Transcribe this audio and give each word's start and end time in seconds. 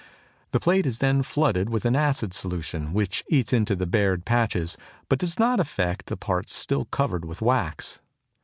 The 0.51 0.59
plate 0.59 0.87
is 0.87 0.97
then 0.97 1.21
flooded 1.21 1.69
with 1.69 1.85
an 1.85 1.95
acid 1.95 2.33
solution, 2.33 2.91
which 2.91 3.23
eats 3.29 3.53
into 3.53 3.75
the 3.75 3.85
bared 3.85 4.25
patches, 4.25 4.75
but 5.09 5.19
does 5.19 5.37
not 5.37 5.59
affect 5.59 6.07
the 6.07 6.17
parts 6.17 6.55
still 6.55 6.85
covered 6.85 7.23
with 7.23 7.39
wax. 7.39 7.99